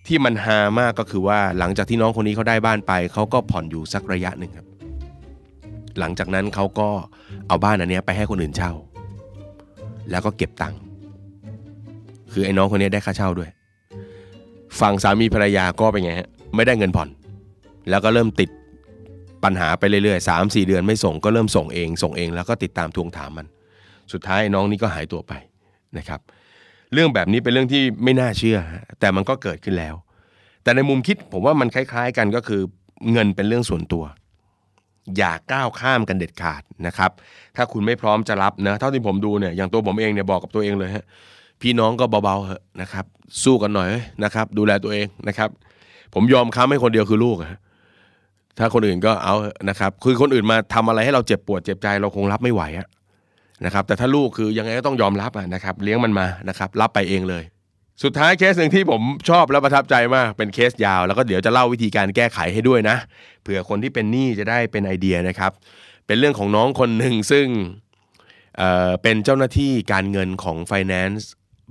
[0.07, 4.67] ที่มันฮามากก็คือว่าหลังจากที่น้องคนนี้เขาได้บ้านไปเขาก็ผ่อนอยู่สักระยะหนึ่งครับ
[5.99, 6.89] หลังจากนั้นเขาก็
[7.49, 8.73] เอาบ้านอันนี้ไปให้คนอื่นเช่า
[10.11, 10.81] แล้วก็เก็บตังค์
[12.33, 13.51] คือไอ้น้องคนนี้ได้ค่าเช่าด้วย
[14.81, 17.09] ฝั่งสามีภรรยาก็เป็นไงฮะไม่ได้เงินผ่อน
[17.91, 18.51] แล้วก็เริ่มติด
[19.45, 23.47] ปัญหาไปเรื่อยๆสามสี่เดือนไม่ส่งก็เริ่มส่งเอง ส่งเองแล้วก็ติดตามทวงถามมัน
[24.13, 25.33] สุดท้ายน้องนี่ก็หายตัวไป
[25.99, 26.21] นะครับ
[26.93, 28.59] เรื่องแบบนี้เป็นเรื่องที่ไม่น่าเชื่อ
[29.01, 29.95] แต่มันก็เกิดขึ้นแล้ว
[30.63, 32.61] แต่ในมุมคิดผมว่ามันคล้าย ๆ กันก็คือ
[33.13, 34.05] เงินเป็นเรื่องส่วนตัว
[35.17, 37.11] อย่าก้าวข้ามกันเด็ดขาดนะครับ
[37.57, 41.05] ถ้าคุณไม่พร้อมจะรับนะเท่าที่ผมดูเนี่ยอย่างตัวผมเองเนี่ยบอกกับตัวเองเลยฮะ
[41.63, 43.05] พี่น้องก็เบาๆเถอะนะครับ
[43.45, 43.89] สู้กันหน่อย
[44.25, 45.49] นะครับ ดูแลตัวเองนะครับ
[46.15, 47.61] ผมยอมค้ำให้คนเดียวคือลูกฮะ
[48.59, 49.35] ถ้าคนอื่นก็เอา
[49.69, 52.87] นะครับ คือคนอื่นมาทำอะไรให้เราเจ็บปวดเจ็บใจเราคงรับไม่ไหวอะ
[53.65, 57.45] นะครับแต่ถ้าลูกคือยังไงก็ต้องยอมรับนะครับเลี้ยงมันมานะครับรับไปเองเลย
[58.03, 62.97] สุดท้ายเคสหนึ่งที่ผมชอบและประทับใจมากเป็นเคสยาว แล้วก็เดี๋ยวจะเล่าวิธีการแก้ไขให้ด้วยนะ
[63.43, 65.53] เผื่อคนที่เป็นหนี้จะได้เป็นไอเดียนะครับ
[66.07, 67.47] เป็นเรื่องของน้องคนหนึ่งซึ่ง
[68.57, 71.23] เเป็นเจ้าหน้าที่การเงินของ Finance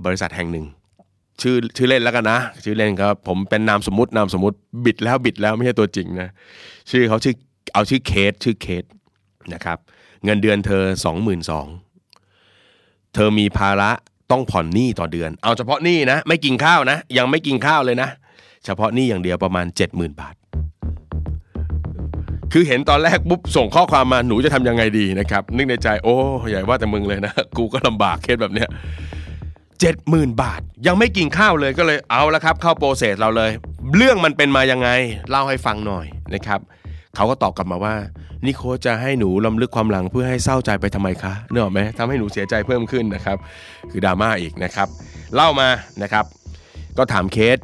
[0.06, 0.65] บริษัทแห่งหนึ่ง
[1.41, 6.30] ชื่อชื่อเล่นแล้วกันนะ ชื่อเล่นครับผมเป็นนามสมมตินามสมมติบิดแล้วบิดแล้วไม่ใช่ตัวจริงนะ
[6.91, 7.36] ชื่อเขาชื่อ
[7.73, 8.84] เอาชื่อเคสชื่อเคส
[9.54, 9.78] นะครับ
[10.25, 11.67] เงินเดือนเธอสองหมื่นสอง
[13.13, 13.91] เธอมีภาระ
[14.32, 18.10] ต้องผ่อนหนี้ต่อเดือน เอาเฉพาะหนี้นะ ไม่กินข้าวนะ ยังไม่กินข้าวเลยนะ
[18.65, 20.36] เฉพาะหนี้อย่างเดียวประมาณ 70,000 บาท
[22.54, 26.15] คือเห็นตอนแรกปุ๊บส่งข้อความมาหนูจะทำยังไงดีนะครับ นึกในใจ โอ้
[26.49, 28.69] ใหญ่ว่าแต่มึงเลยนะ กูก็ลำบากเคสแบบเนี้ย
[29.80, 33.52] เจ็ดหมื่นบาท ยังไม่กินข้าวเลยก็เลยเอาละครับ เข้าโปรเซสเราเลย
[33.95, 34.89] เรื่องมันเป็นมายังไง
[35.30, 36.60] เล่าให้ฟังหน่อยนะครับ
[37.15, 37.95] เขาก็ตอบกลับมาว่า
[38.45, 43.38] นี่โค้ชจะให้หนูลำลึกความหลังเพื่อให้เศร้าใจไปทำไมคะเนอะไหมทำให้หนูเสียใจเพิ่มขึ้นนะครับ
[43.91, 44.88] คือดราม่าอีกนะครับ
[45.36, 45.69] เล่ามา
[46.04, 46.25] นะครับ
[46.97, 47.58] ก็ถามเคส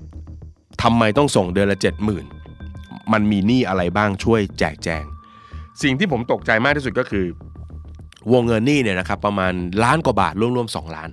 [0.83, 2.25] ทำไมต้องส่งเดือนละเจ็ดหมื่น
[3.13, 5.03] มันมีหนี้อะไรบ้างช่วยแจกแจง
[5.83, 7.25] สิ่งที่ผมตกใจมากที่สุดก็คือ
[8.33, 11.09] วงเงินหนี้เนี่ยนะครับ ประมาณล้านกว่าบาทรวมๆสองล้าน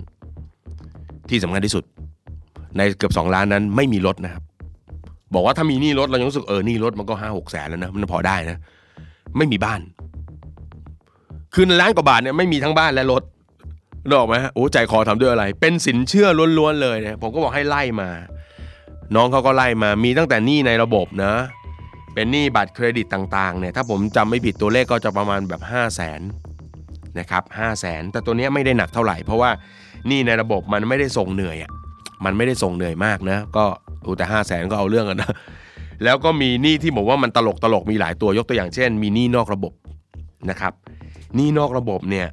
[1.29, 1.83] ที่สำคัญที่สุด
[2.77, 4.43] ในเกือบสองล้านนั้นไม่มีรถนะครับ
[5.33, 8.57] บอกว่าถ้ามีหนี้รถเรายังรู้สึกเออหนี้รถมันก็ห้าหกแสนแล้วนะมันพอได้นะ
[9.37, 9.81] ไม่มีบ้าน
[11.53, 13.23] คือในล้านกว่าบาทเนี่ยไม่มีทั้งบ้านและรถ
[14.07, 18.09] นึกออกไหมฮะโอ้ใจคอทำด้วยอะไร เป็นสินเชื่อล้วนๆเลยเนี่ยผมก็บอกให้ไล่มา
[19.15, 21.33] น้องเขาก็ไล่มา มีตั้งแต่หนี้ในระบบนะ
[22.13, 26.21] เป็นหนี้บัตรเครดิตต่างๆเนี่ยถ้าผมจำไม่ผิดตัวเลขก็จะประมาณแบบ 5 0 0แสน
[27.19, 29.49] นะครับห้าแสนแต่ตัวนี้ไม่ได้หนักเท่าไหร่ เพราะว่า
[30.07, 31.71] หนี้ในระบบมันไม่ได้ส่งเหนื่อยอะ
[32.25, 33.65] มันไม่ได้ส่งเหนื่อยมากนะ ก็
[34.03, 35.31] โอ้แต่ห้าแสนก็เอาเรื่องกันนะ
[36.03, 39.73] แล้วก็มีหนี้ที่บอกว่ามันตลกตลกมีหลายตัวยกตัวอย่างเช่น มีหนี้นอกระบบ
[40.49, 40.73] นะครับ
[41.35, 42.27] หนี้นอกระบบเนี่ย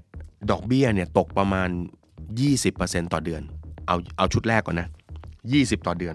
[0.50, 1.68] ดอกเบี้ยเนี่ยตกประมาณ
[2.40, 3.42] 20%ต่อเดือน
[3.86, 4.88] เอาเอาชุดแรกก่อนนะ
[5.36, 6.14] 20 ต่อเดือน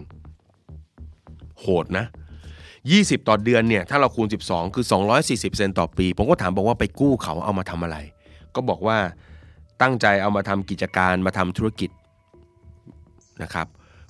[1.59, 2.05] โหดนะ
[2.65, 4.85] 20 ต่อเดือนเนี่ยถ้าเราคูณ 12 คือ
[5.31, 7.97] 240%ต่อปี ผมก็ถามบอกว่าไปกู้เขาเอามาทำอะไร
[8.55, 8.97] ก็บอกว่า
[9.81, 11.89] ตั้งใจเอามาทำกิจการมาทำธุรกิจ
[13.43, 13.67] นะครับ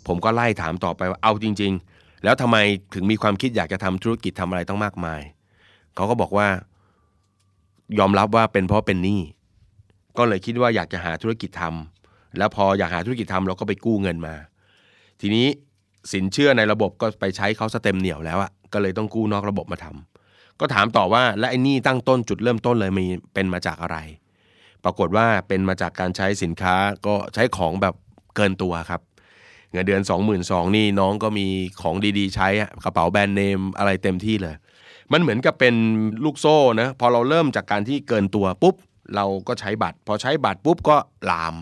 [0.07, 1.94] ผมก็ไล่ถามต่อไปว่าเอาจริง ๆ
[2.25, 2.57] แล้วทำไม
[2.93, 5.21] ถึงมีความคิดอยากจะทำธุรกิจทำอะไรต้องมากมาย
[5.95, 6.47] เขาก็บอกว่า
[7.99, 9.21] ยอมรับว่าเป็นเพราะเป็นหนี้
[10.17, 11.63] ก็เลยคิดว่าอยากจะหาธุรกิจท
[12.37, 14.35] แล้วพออยากหาธุรกิจทำเราก็ไปกู้เงินมา
[15.21, 15.47] ทีนี้
[16.13, 23.97] สินเชื่อในระบบก็ไปใช้เขาสเต็มเหนียวแล้วอะก็เลยต้องกู้นอกระบบมาทำก็ถามต่อว่าและไอ้นี่ตั้งต้นจุดเริ่มต้นเลยมีเป็นมาจากอะไร
[24.83, 27.95] ปรากฏว่าเป็นมาจากการใช้สินค้าก็ใช้ของแบบ
[28.35, 29.01] เกินตัวครับ
[29.75, 31.47] เงินเดือน 2 2 0 0 0นี่น้องก็มี
[31.81, 32.47] ของดีๆ ใช้
[32.83, 34.55] กระเป๋าแบรนด์เนมอะไรเต็มที่เลย
[35.11, 35.75] มันเหมือนกับเป็น
[36.23, 38.75] ลูกโซ่นะพอเราเริ่มจากการที่เกินตัวปุ๊บ
[39.15, 40.97] เราก็ใช้บัตร พอใช้บัตรปุ๊บก็
[41.29, 41.55] ลาม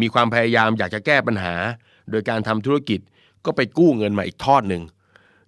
[0.00, 1.54] มีความพยายามอยากจะแก้ปัญหา
[2.10, 3.00] โดยการทำธุรกิจ
[3.44, 4.82] ก็ไปกู้เงินมาอีกทอดหนึ่ง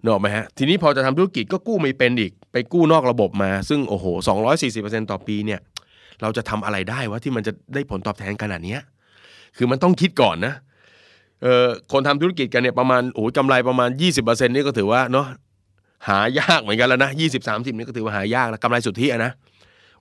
[0.01, 4.05] เนอะไหมฮะทีนี้พอจะทำธุรกิจก็กู้ไม่เป็นอีก ไปกู้นอกระบบมา ซึ่งโอ้โห
[4.59, 5.59] 240%ต่อปีเนี่ย
[6.21, 8.81] เราจะทำอะไรได้วะที่มันจะได้ผลตอบแทนขนาดเนี้ย
[9.57, 10.53] คือมันต้องคิดก่อนนะ
[11.41, 15.27] เออคนทำธุรกิจกันเนี่ยประมาณโอ้โหกำไรประมาณ 20%นี่ก็ถือว่าเนาะ
[16.07, 19.31] หายากเหมือนกันแล้วนะ20 30นี่ก็ถือว่าหายากแล้วกำไรสุทธิอะนะ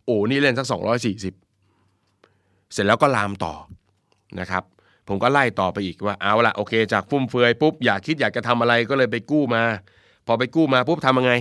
[0.04, 3.54] โอ้นี่เล่นสัก240เสร็จแล้วก็ลามต่อ
[4.40, 4.62] นะครับ
[5.08, 9.62] ผมก็ไล่ต่อไปอีกว่าเอาละโอเค จากฟุ่มเฟือยปุ๊บอยากคิดอยากจะทำอะไรก็เลยไปกู้มา
[10.26, 11.32] พอไปกู้มาปุ๊บทำยังไง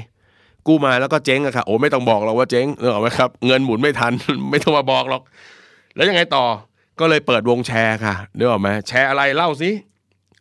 [0.67, 4.13] กู้มาแล้วก็เจ๊งอะค่ะโอ้ไม่ต้องบอกเราว่าเจ๊งเนออกไหมครับ เงินหมุนไม่ทัน
[4.51, 5.21] ไม่ต้องมาบอกหรอก
[5.95, 6.45] แล้วยังไงต่อ
[6.99, 9.71] ก็เลยเปิดวงแชร์ค่ะเนื้อออกไหมแชร์อะไรเล่าสิ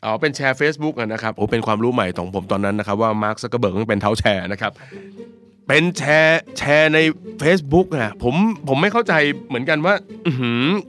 [0.02, 4.72] เอ๋อเป็นแชร์ Facebook นะครับโอ้เป็นความรู้ใหม่ของผมตอนนั้นนะครับว่ามาร์คซักเกอร์เบิร์กเป็นเท้าแชร์นะครับ
[5.68, 6.98] เป็นแชร์แชร์ใน
[7.42, 8.34] Facebook อะผม
[8.68, 9.14] ผมไม่เข้าใจ
[9.48, 9.94] เหมือนกันว่า
[10.26, 10.28] อ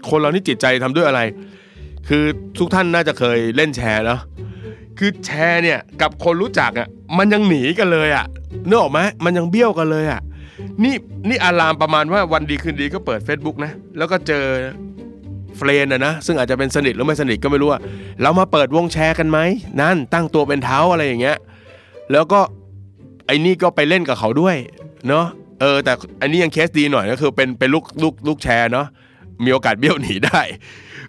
[0.09, 1.21] คนเรานี่จิตใจทำด้วยอะไร
[2.07, 2.23] คือ
[2.59, 4.21] ทุกท่านน่าจะเคยเล่นแชร์เนาะ
[4.99, 8.25] คือแชร์เนี่ยกับคนรู้จักอะมันยังหนีกันเลยอะ
[8.67, 10.21] นึกออกไหมมันยังเบี้ยวกันเลยอะ
[10.83, 10.95] นี่
[11.29, 14.45] นี่อารามประมาณว่าวันดีคืนดีก็เปิด Facebook นะแล้วก็เจอ
[15.57, 17.81] เฟรนอะนะซึ่งอาจจะเป็นสนิทหรือไม่สนิทก็ไม่รู้อะ
[18.21, 19.39] เรามาเปิดวงแชร์กันไหม
[19.81, 21.37] นั่นตั้งตัวเป็นเท้าอะไรอย่างเงี้ย
[22.11, 22.39] แล้วก็
[23.27, 24.55] ไอ้นี่ก็ไปเล่นกับเขาด้วย
[25.07, 25.25] เนาะ
[25.59, 28.87] เออแต่อันนี้ยังเคสดีหน่อยก็คือเป็นเป็นลูกลูกลูกแชร์เนาะ
[29.43, 30.41] มีโอกาสเบี้ยวหนีได้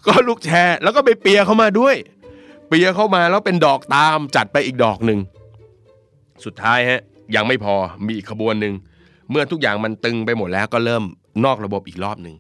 [0.07, 1.97] ก็ลูกแชร์ แล้วก็ไปเปียเข้ามาด้วย
[2.69, 5.19] เปียเข้ามาแล้วเป็นดอกตามจัดไปอีกดอกหนึ่ง
[6.45, 7.01] สุดท้ายฮะ
[7.35, 7.75] ยังไม่พอ
[8.07, 8.75] มีอีกขบวนหนึ่ง
[9.31, 11.05] เมื่อทุกอย่างมันตึงไปหมดแล้วก็เริ่ม
[11.45, 12.35] นอกระบบอีกรอบหนึ่ง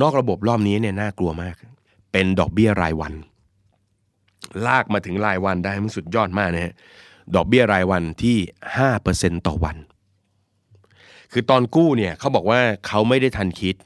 [0.00, 1.56] นอกระบบรอบนี้เนี่ยน่ากลัวมาก
[2.12, 3.12] เป็นดอกเบี้ยรายวัน
[4.66, 6.74] ลากมาถึงรายวันได้มันสุดยอดมากนะฮะ
[7.34, 8.36] ดอกเบี้ยรายวันที่
[8.76, 9.76] ห้าเปอร์เซ็นต่อวัน
[11.32, 13.76] คือตอนกู้เนี่ยเขาบอกว่าเขาไม่ได้ทันคิด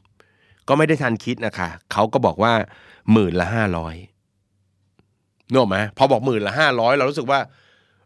[0.68, 2.52] ก็ไม่ได้ทันคิดนะคะเขาก็บอกว่า
[3.12, 3.94] หมื่นละห้าร้อย
[5.50, 7.40] นึกออกไหมพอบอกหมื่นละห้าร้อยเรารู้สึกว่า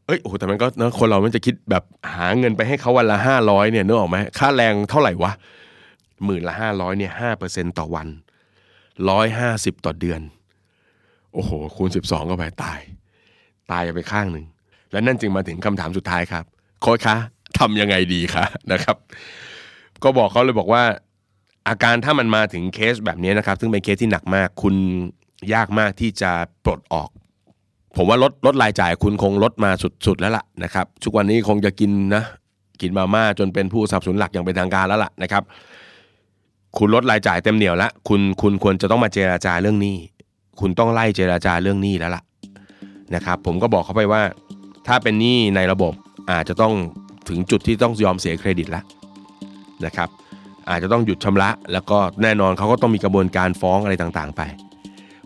[0.06, 5.32] เอ้ยโอ้โหแต่มันก็นะคนเรามันจะคิดแบบหาเงินไปให้เขาวันละห้าร้อยเนี่ยนึกออกไหมค่าแรงเท่าไหร่วะ
[6.26, 8.08] หมื่นละห้าร้อยเนี่ยห้าเปอร์เซ็นต่อวัน
[9.10, 10.20] ร้อยห้าสิบต่อเดือน
[11.32, 12.80] โอ้โห คูณสิบสองก็ไปตาย
[13.72, 14.46] ตายไปข้างหนึ่ง
[14.92, 16.44] และนั่นจึงมาถึงคำถามสุดท้ายครับ
[16.80, 17.16] โค้ชคะ
[17.58, 18.96] ทำยังไงดีคะนะครับ
[20.02, 20.82] ก็บอกเขาเลยบอกว่า
[21.68, 24.74] อาการถ้ามันมาถึงเคสแบบนี้นะครับ ซึ่งเป็นเคสที่หนักมาก คุณ
[25.54, 26.30] ยากมากที่จะ
[26.64, 27.10] ปลดออก
[27.96, 29.70] ผมว่าลดลดรายจ่ายคุณคงลดมา
[30.06, 32.24] สุด ๆ แล้วล่ะนะครับทุกวันนี้คงจะกินนะ
[32.80, 35.42] กินมาม่าจนเป็นผู้สับสนหลักอย่างเป็นทางการแล้วล่ะนะครับ
[36.78, 39.96] คุณลดรายจ่ายเต็มเหนียวแล้วคุณคุณควรจะต้องมาเจราจาเรื่องหนี้
[40.60, 42.22] คุณต้องไล่เจราจาเรื่องหนี้แล้วล่ะ
[43.14, 44.22] นะครับ ผมก็บอกเขาไปว่า
[44.86, 45.92] ถ้าเป็นหนี้ในระบบ
[46.30, 46.72] อาจจะต้อง
[47.28, 48.84] ถึงจุดที่ต้องยอมเสียเครดิตแล้ว
[49.84, 50.08] นะครับ
[50.70, 54.42] อาจจะต้องหยุดชำระ แล้วก็แน่นอนเขาก็ต้องมีกระบวนการฟ้องอะไรต่างๆ ไป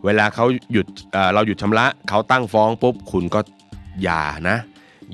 [0.05, 3.41] เวลาเขาหยุดเเราหยุดชำระเขาตั้งฟ้องปุ๊บคุณก็
[4.03, 4.57] อย่านะ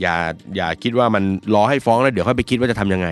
[0.00, 0.14] อย่า
[0.56, 3.08] อย่าคิดว่ามันรอให้ฟ้องแล้วเดี๋ยวค่อยไปคิดว่าจะทำยังไง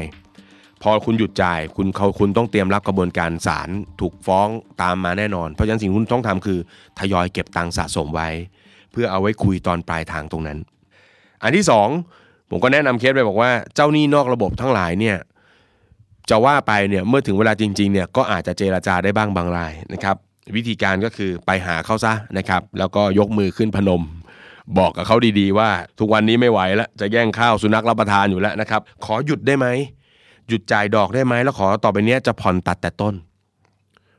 [0.82, 3.68] พอคุณหยุดจ่ายคุณเขาคุณต้องเตรียมรับกระบวนการศาล
[4.00, 4.48] ถูกฟ้อง
[4.82, 6.58] ตามมาแน่นอน เพราะฉะนั้นสิ่งที่คุณต้องทำคือ
[6.98, 8.28] ทยอยเก็บตังค์สะสมไว้
[8.92, 10.58] เพื่อเอาไว้คุยตอนปลายทางตรงนั้น
[11.42, 11.88] อันที่สอง
[12.50, 15.16] ผมก็แนะนำเคสไปบอกว่าเจ้าหนี้นอกระบบทั้งหลายเนี่ย
[16.30, 20.16] จะว่าไปเนี่ยเมื่อถึงเวลาจริงๆเนี่ยก็อาจจะเจราจาได้บ้างบางรายนะครับ
[20.56, 24.02] วิธีการก็คือไปหาเขาซะนะครับแล้วก็ยกมือขึ้นพนม
[24.78, 29.66] บอกกับเขาดีๆ ว่า ทุกวันนี้ไม่ไหวแล้วจะแย่งข้าวสุนัขรับประทานอยู่แล้วนะครับขอหยุดได้ไหม
[30.52, 33.14] หยุดจ่ายดอกได้ไหมแล้วขอต่อไปเนี้ยจะผ่อนตัดแต่ต้น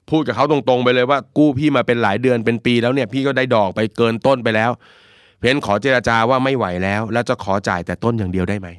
[0.10, 4.72] พูดกับเขาตรงๆไปเลยว่า กู้พี่มาเป็นหลายเดือนเป็นปีแล้วเนี่ยพี่ก็ได้ดอกไปเกินต้นไปแล้ว
[5.38, 8.70] เพราะฉะนั้นขอเจราจาว่าไม่ไหวแล้ว แล้วจะขอจ่ายแต่ต้นอย่างเดียวได้ไหม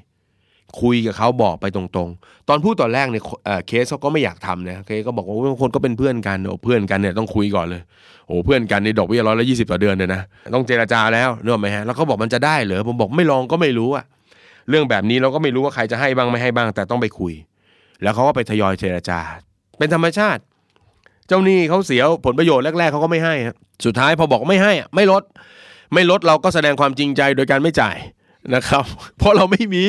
[0.80, 7.82] คุยกับเขาบอกไปตรงๆ ตอนพูดตอนแรกเนี่ยเเคสเขาก็ไม่อยากทำนะเคสก็บอกว่าบางคนก็เป็นเพื่อนกันโอ้เพื่อนกันเนี่ยต้องคุยก่อนเลย
[8.28, 10.20] โอ้เพื่อนกันในดอกเบี้ยร้อยละยี่สิบต่อเดือนเลยนะ
[10.54, 14.04] ต้องเจราจาแล้วเนอะไหมฮะแล้วเขาบอกมันจะได้เหรอผมบอกไม่ลองก็ไม่รู้อะ
[14.68, 17.32] เรื่องแบบนี้เราก็ไม่รู้ว่าใครจะให้บ้างไม่ให้บ้าง แต่ต้องไปคุย
[18.02, 19.18] แล้วเขาก็ไปทยอยเจรจา
[19.78, 20.42] เป็นธรรมชาติ
[21.28, 23.34] เจ้าหนี้เขาเสียผลประโยชน์แรกๆเขาก็ไม่ให้
[23.84, 25.22] สุดท้ายพอบอกไม่ให้ไม่ลด
[25.94, 27.96] ไม่ลดเราก็แสดงความจริงใจโดยการไม่จ่าย
[28.54, 28.84] นะครับ
[29.18, 29.84] เพราะเราไม่มี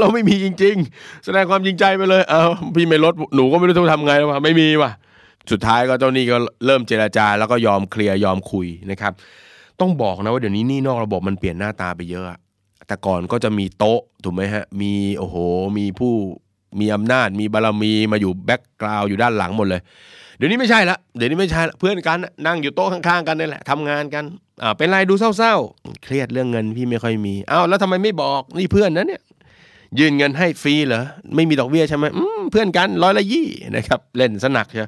[0.00, 4.90] เราไม่มีจริง ๆ แสดงความจริงใจไปเลย เออพี่ไม่ลดหนูก็ไม่รู้จะทำไงแล้วว่ะไม่มีว่ะ
[5.50, 9.12] สุดท้ายก็เจ้าหนี้ก็เริ่มเจราจา แล้วก็ยอมเคลียร์ยอมคุยนะครับ
[9.80, 12.26] ต้องบอกนะว่าเดี๋ยวนี้นี่นอกระบบมันเปลี่ยนหน้าตาไปเยอะ
[12.86, 15.36] แต่ก่อนก็จะมีโต๊ะถูกไหมฮะ มีโอ้โห
[15.78, 16.12] มีผู้
[16.80, 19.80] มีอำนาจ มีบารมีมาอยู่แบ็กกราวอยู่ด้านหลังหมดเลย
[20.36, 24.24] เดี๋ยวนี้ไม่ใช่ละ เดี๋ยวนี้ไม่ใช่ละเพื่อนกันนั่งอยู่โต๊ะข้างๆกันนี่แหละทำงานกัน
[24.62, 29.22] อ่าเป็นไรดูเศร้าๆ เครียดเรื่องเงินพี่ไม่ค่อยมีอ้าวแล้วทำไมไม่บอกนี่เพื่อนนะเนี่ย
[29.98, 32.04] ยื่นเงินให้ฟรีเหรอไม่มีดอกเบี้ยใช่ไหม
[32.40, 34.80] มเพื่อนกันร้อยละยี่นะครับเล่นสนักใช่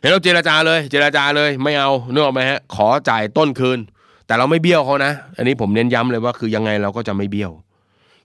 [0.00, 3.78] เห็นเราเจรจาเลย เจรจาเลยไม่เอาเนื้ออกไหมฮะขอจ่ายต้นคืน
[4.26, 7.52] แต่เราไม่เบี้ยวเขานะ อันนี้ผมเน้นย้ำเลยว่าคือยังไงเราก็จะไม่เบี้ยว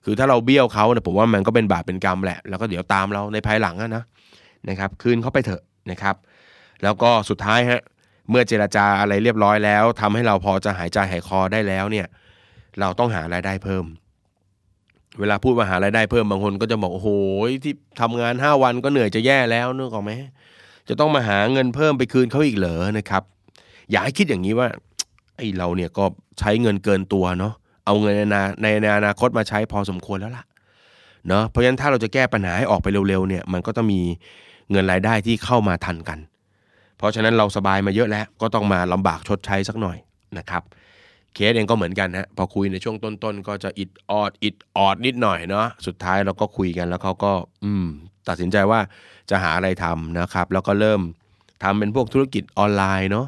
[0.04, 4.04] คือถ้าเราเบี้ยวเขาเนี่ยผมว่ามันก็เป็นบาปเป็นกรรมแหละ แล้วก็เดี๋ยวตามเราในภายหลังนะ
[4.68, 6.16] นะครับ คืนเขาไปเถอะนะครับ
[6.82, 7.80] แล้วก็สุดท้ายฮะ
[8.30, 12.06] เมื่อเจราจาอะไรเรียบร้อยแล้วทำให้เราพอจะหายใจหายคอได้แล้วเนี่ย
[12.80, 13.84] เราต้องหารายได้เพิ่ม
[15.20, 17.08] เวลาพูดว่าหารายได้เพิ่มบางคนก็จะบอกโอ้โห
[17.64, 20.12] ที่ทำงาน5วันก็เหนื่อยจะแย่แล้วนึกออกไหม
[20.88, 23.22] จะต้องมาหาเงินเพิ่มไปคืนเขาอีกเหรอนะครับ
[23.90, 24.68] อย่าให้คิดอย่างนี้ว่า
[25.36, 26.04] ไอเราเนี่ยก็
[26.38, 27.52] ใช้เงินเกินตัวเนาะ
[27.86, 30.44] เอาเงินในในในอนาคตมาใช้พอสมควรแล้วล่ะ
[31.28, 34.00] เนาะเพราะฉะนั้นถ้าเราจะแก้ปัญหาให้ออกไปเร็วๆเนี่ยมันก็ต้องมี
[34.70, 36.18] เงินรายได้ที่เข้ามาทันกัน
[36.98, 39.98] เพราะฉะนั้นเราสบายมาเยอะแล้วก็ต้องมาลำบากชดใช้สักหน่อย
[40.38, 40.62] นะครับ
[41.34, 47.32] เคสเองก็เหมือนกันฮะพอคุยในช่วงต้นๆ ก็จะอิดออดอิดออดนิดหน่อยเนาะสุดท้ายเราก็คุยกันแล้วเขาก็
[47.64, 47.86] อืม
[48.28, 48.80] ตัดสินใจว่า
[49.30, 51.00] จะหาอะไรทำนะครับ แล้วก็เริ่ม
[51.62, 53.26] ทำเป็นพวกธุรกิจออนไลน์เนาะ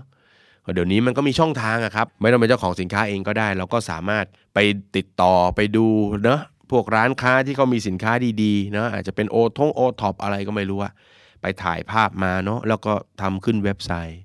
[0.75, 4.25] เดี๋ยวนี้มันก็มีช่องทางอะครับ ไม่ต้องเป็นเจ้าของสินค้าเองก็ได้ เราก็สามารถ
[4.55, 4.59] ไป
[4.97, 5.87] ติดต่อไปดู
[6.25, 10.93] เนาะพวกร้านค้าที่เขามีสินค้าดีๆเนาะอาจจะเป็นโอทงโอท็อปอะไรก็ไม่รู้อะ
[11.41, 14.21] ไปถ่ายภาพมาเนาะแล้วก็ทำขึ้นเว็บไซต์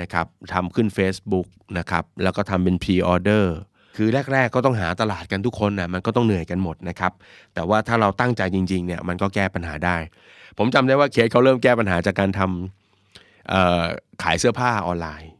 [0.00, 1.46] นะครับทำขึ้น Facebook
[1.78, 3.46] นะครับแล้วก็ทำเป็น pre order
[3.96, 7.12] คือแรก ๆ ก็ต้องหาตลาดกันทุกคนนะมันก็ต้องเหนื่อยกันหมดนะครับ
[7.54, 9.96] แต่ว่าถ้าเราตั้งใจจริงๆเนี่ยมันก็แก้ปัญหาได้
[10.58, 15.30] ผมจำได้ว่าเคสเขาเริ่มแก้ปัญหาจากการทำขายเสื้อผ้าออนไลน์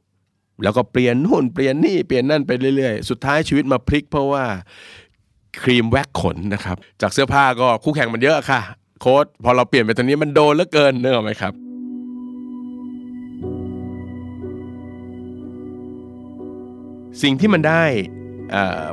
[0.62, 4.44] แล้วก็เปลี่ยนนู่นเปลี่ยนนี่เปลี่ยนนั่นไปเรื่อยๆ สุดท้ายชีวิตมาพลิกเพราะว่า
[5.62, 8.60] ครีมแว็กขนนะครับ จากเสื้อผ้าก็คู่แข่งมันเยอะค่ะ
[9.00, 11.52] โค้ดพอเราเปลี่ยนไปตรงนี้มันโดนเหลือเกินเนอะไหมครับ
[17.22, 17.84] สิ่งที่มันได้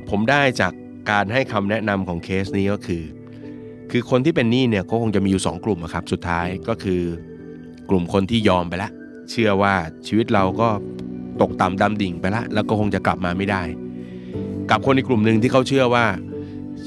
[0.09, 0.73] ผมได้จาก
[1.11, 3.03] การให้คำแนะนำของเคสนี้ก็คือ
[3.91, 7.01] คือคนที่เป็นหนี้เนี่ยก็คงจะมีอยู่ 2 กลุ่มครับ สุดท้ายก็คือ
[7.89, 8.91] กลุ่มคนที่ยอมไปแล้ว
[9.31, 9.75] เชื่อว่า
[10.07, 10.69] ชีวิตเราก็
[11.41, 13.61] ตกต่ำดำดิ่งไปล้วแล้วก็คงจะกลับมาไม่ได้
[14.69, 16.05] กับคนในกลุ่มหนึ่งที่เขาเชื่อว่า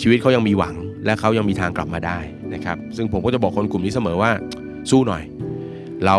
[0.00, 2.18] ชีวิตเขายังมีหวัง และเขายังมีทางกลับมาได้
[2.54, 4.30] นะครับ ซึ่งผมก็จะบอกคนกลุ่มนี้เสมอว่า
[4.90, 5.22] สู้หน่อย
[6.06, 6.16] เรา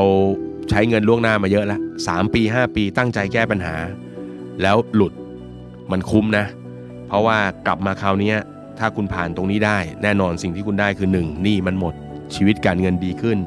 [0.69, 3.76] ใช้เงินล่วงหน้ามาเยอะแล้ว3ปี 5 ปีตั้งใจแก้ปัญหา
[4.62, 5.13] แล้วหลุด
[5.91, 6.45] มันคุ้มนะ
[7.08, 8.34] เพราะว่ากลับมาคราวนี้
[8.80, 11.43] ถ้าคุณผ่านตรงนี้ได้ แน่นอนสิ่งที่คุณได้คือ 1.
[11.43, 11.93] หนี้มันหมด
[12.36, 13.38] ชีวิตการเงินดีขึ้น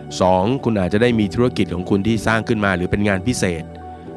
[0.00, 0.64] 2.
[0.64, 3.64] คุณอาจจะได้มีธุรกิจของคุณที่สร้างขึ้นมาหรือเป็นงานพิเศษ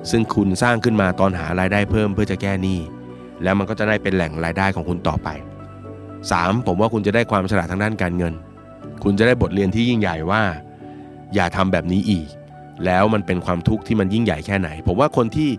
[0.09, 2.79] ซึ่งคุณสร้างขึ้นมาตอนหารายได้เพิ่มเพื่อจะแก้หนี้
[3.43, 5.27] แล้วมันก็จะได้เป็นแหล่งรายได้ของคุณต่อไป
[5.97, 6.67] 3.
[6.67, 8.33] ผมว่าคุณจะได้ความฉลาดทางด้านการเงิน
[9.03, 10.41] คุณจะได้บทเรียนที่ยิ่งใหญ่ว่า
[11.35, 12.27] อย่าทำแบบนี้อีก
[12.85, 15.49] แล้วมันเป็นความทุกข์ที่มันยิ่งใหญ่แค่ไหน ผมว่าคนที่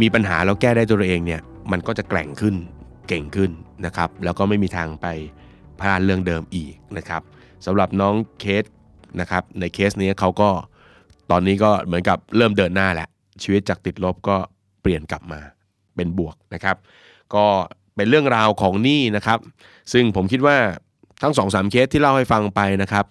[0.00, 1.40] มีปัญหาแล้วแก้ได้ตัวเองเนี่ย
[1.72, 2.54] มันก็จะแกร่งขึ้น
[3.08, 3.50] เก่งขึ้น
[3.86, 5.06] นะครับ แล้วก็ไม่มีทางไป
[5.80, 7.22] พลาดเรื่องเดิมอีกนะครับ
[7.66, 8.64] สำหรับน้องเคส
[9.20, 10.50] นะครับในเคสนี้เขาก็
[11.30, 13.08] ตอนนี้ก็เหมือนกับเริ่มเดินหน้าแหละ
[13.42, 14.36] ชีวิตจากติดลบก็
[14.82, 15.40] เปลี่ยนกลับมา
[15.96, 16.76] เป็นบวกนะครับ
[17.34, 17.44] ก็
[17.96, 19.38] เป็นเรื่องราวของหนี้นะครับ
[19.92, 20.56] ซึ่งผมคิดว่า
[21.22, 23.04] ทั้งสองสามเคสที่เล่าให้ฟังไปนะครับ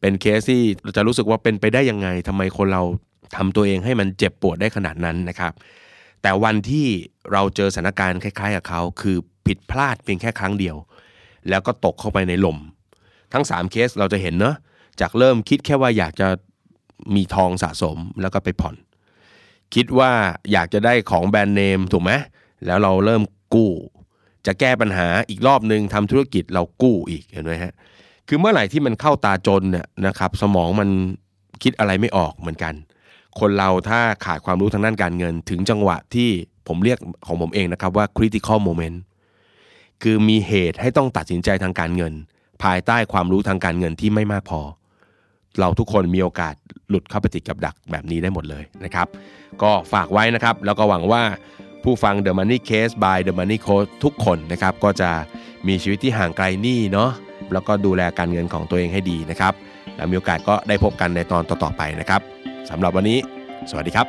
[0.00, 2.82] เป็นเคสที่เราจะรู้สึกว่าเป็นไปได้ยังไงทำไมคนเรา
[3.36, 5.52] ทำตัวเองให้มันเจ็บปวดได้ขนาดนั้นนะครับ
[6.22, 6.86] แต่วันที่
[7.32, 10.76] เราเจอสถานการณ์คล้ายๆกับเขาคือผิดพลาดเพียงแค่ครั้งเดียว
[11.48, 12.58] แล้วก็ตกเข้าไปในหล่ม
[13.32, 14.56] ทั้ง 3 เคสเราจะเห็นเนาะ
[15.00, 16.28] จากเริ่มคิดแค่ว่าอยากจะ
[17.14, 18.74] มีทองสะสมแล้วก็ไปผ่อน
[19.74, 20.12] คิดว่า
[20.52, 22.12] อยากจะได้ของแบรนด์เนมถูกไหม
[22.66, 23.22] แล้วเราเริ่ม
[23.54, 23.72] กู้
[24.46, 27.72] จะแก้ปัญหาอีกรอบหนึ่งทำธุรกิจเรากู้อีกเห็นไหมฮะ
[28.28, 30.88] คือเมื่อไหร่ที่มันเข้าตาจนเนี่ยนะครับสมองมัน
[31.62, 32.74] คิดอะไรไม่ออกเหมือนกัน
[33.40, 36.28] คนเราถ้าขาดความรู้ทางด้านการเงิน ถึงจังหวะที่
[36.68, 38.98] ผมเรียกของผมเองนะครับว่า critical moment
[40.02, 42.12] คือมีเหตุให้ต้องตัดสินใจทางการเงิน
[42.62, 44.60] ภายใต้ความรู้ทางการเงินที่ไม่มากพอ
[45.58, 46.54] เราทุกคนมีโอกาส
[46.88, 49.06] หลุดเข้าไปติดกับดักแบบนี้ได้หมดเลยนะครับ
[49.62, 51.22] ก็ฝากไว้นะครับ แล้วก็หวังว่า
[51.84, 55.10] ผู้ฟัง The Money Case by The Money Coach ทุกคนนะครับ ก็จะ
[55.66, 57.10] มีชีวิตที่ห่างไกลหนี้เนาะ
[57.52, 59.52] แล้วก็ดูแลการเงินของตัวเองให้ดีนะครับ
[59.96, 62.20] แล้วมีโอกาสก็ได้พบกันในตอนต่อๆไปนะครับ
[62.70, 63.18] สำหรับวันนี้
[63.70, 64.06] สวัสดีครับ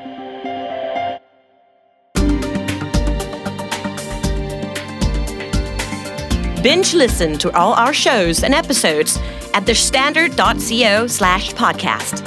[6.66, 9.12] Binge listen to all our shows and episodes
[9.54, 12.26] at thestandard.co slash podcast.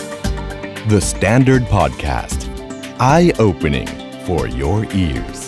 [0.88, 2.48] The Standard Podcast.
[3.00, 3.86] Eye opening
[4.24, 5.43] for your ears.